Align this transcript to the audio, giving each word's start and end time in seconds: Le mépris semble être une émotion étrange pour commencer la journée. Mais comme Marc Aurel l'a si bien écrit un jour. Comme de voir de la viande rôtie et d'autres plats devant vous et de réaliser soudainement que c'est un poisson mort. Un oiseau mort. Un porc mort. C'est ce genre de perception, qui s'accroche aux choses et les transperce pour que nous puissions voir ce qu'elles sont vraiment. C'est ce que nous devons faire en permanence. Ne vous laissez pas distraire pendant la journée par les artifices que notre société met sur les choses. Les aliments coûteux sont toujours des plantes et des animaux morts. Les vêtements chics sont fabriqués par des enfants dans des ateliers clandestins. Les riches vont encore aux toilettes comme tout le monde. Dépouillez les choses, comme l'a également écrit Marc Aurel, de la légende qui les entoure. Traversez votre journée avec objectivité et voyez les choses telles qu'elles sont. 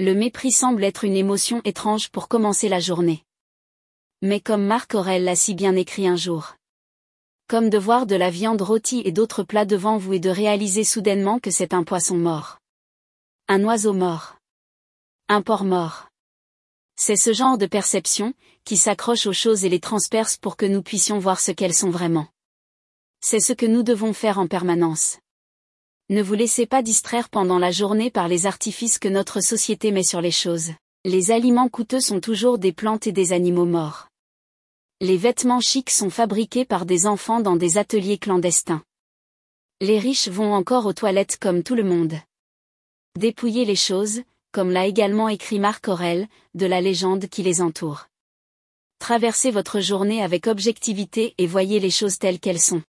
Le 0.00 0.14
mépris 0.14 0.52
semble 0.52 0.84
être 0.84 1.02
une 1.02 1.16
émotion 1.16 1.60
étrange 1.64 2.10
pour 2.10 2.28
commencer 2.28 2.68
la 2.68 2.78
journée. 2.78 3.24
Mais 4.22 4.38
comme 4.40 4.64
Marc 4.64 4.94
Aurel 4.94 5.24
l'a 5.24 5.34
si 5.34 5.54
bien 5.54 5.74
écrit 5.74 6.06
un 6.06 6.14
jour. 6.14 6.54
Comme 7.48 7.68
de 7.68 7.78
voir 7.78 8.06
de 8.06 8.14
la 8.14 8.30
viande 8.30 8.62
rôtie 8.62 9.02
et 9.04 9.10
d'autres 9.10 9.42
plats 9.42 9.64
devant 9.64 9.98
vous 9.98 10.12
et 10.12 10.20
de 10.20 10.30
réaliser 10.30 10.84
soudainement 10.84 11.40
que 11.40 11.50
c'est 11.50 11.74
un 11.74 11.82
poisson 11.82 12.16
mort. 12.16 12.60
Un 13.48 13.64
oiseau 13.64 13.92
mort. 13.92 14.36
Un 15.28 15.42
porc 15.42 15.64
mort. 15.64 16.06
C'est 16.94 17.16
ce 17.16 17.32
genre 17.32 17.58
de 17.58 17.66
perception, 17.66 18.34
qui 18.64 18.76
s'accroche 18.76 19.26
aux 19.26 19.32
choses 19.32 19.64
et 19.64 19.68
les 19.68 19.80
transperce 19.80 20.36
pour 20.36 20.56
que 20.56 20.66
nous 20.66 20.82
puissions 20.82 21.18
voir 21.18 21.40
ce 21.40 21.50
qu'elles 21.50 21.74
sont 21.74 21.90
vraiment. 21.90 22.28
C'est 23.20 23.40
ce 23.40 23.52
que 23.52 23.66
nous 23.66 23.82
devons 23.82 24.12
faire 24.12 24.38
en 24.38 24.46
permanence. 24.46 25.18
Ne 26.10 26.22
vous 26.22 26.32
laissez 26.32 26.64
pas 26.64 26.82
distraire 26.82 27.28
pendant 27.28 27.58
la 27.58 27.70
journée 27.70 28.10
par 28.10 28.28
les 28.28 28.46
artifices 28.46 28.98
que 28.98 29.08
notre 29.08 29.42
société 29.42 29.92
met 29.92 30.02
sur 30.02 30.22
les 30.22 30.30
choses. 30.30 30.70
Les 31.04 31.30
aliments 31.30 31.68
coûteux 31.68 32.00
sont 32.00 32.20
toujours 32.20 32.58
des 32.58 32.72
plantes 32.72 33.06
et 33.06 33.12
des 33.12 33.34
animaux 33.34 33.66
morts. 33.66 34.08
Les 35.02 35.18
vêtements 35.18 35.60
chics 35.60 35.90
sont 35.90 36.08
fabriqués 36.08 36.64
par 36.64 36.86
des 36.86 37.06
enfants 37.06 37.40
dans 37.40 37.56
des 37.56 37.76
ateliers 37.76 38.16
clandestins. 38.16 38.82
Les 39.82 39.98
riches 39.98 40.28
vont 40.28 40.54
encore 40.54 40.86
aux 40.86 40.94
toilettes 40.94 41.36
comme 41.38 41.62
tout 41.62 41.74
le 41.74 41.84
monde. 41.84 42.14
Dépouillez 43.18 43.66
les 43.66 43.76
choses, 43.76 44.22
comme 44.50 44.70
l'a 44.70 44.86
également 44.86 45.28
écrit 45.28 45.58
Marc 45.58 45.88
Aurel, 45.88 46.26
de 46.54 46.64
la 46.64 46.80
légende 46.80 47.28
qui 47.28 47.42
les 47.42 47.60
entoure. 47.60 48.06
Traversez 48.98 49.50
votre 49.50 49.80
journée 49.80 50.22
avec 50.22 50.46
objectivité 50.46 51.34
et 51.36 51.46
voyez 51.46 51.80
les 51.80 51.90
choses 51.90 52.18
telles 52.18 52.40
qu'elles 52.40 52.60
sont. 52.60 52.82